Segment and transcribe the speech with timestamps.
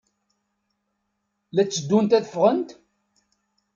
[1.55, 2.69] La tteddunt ad ffɣent?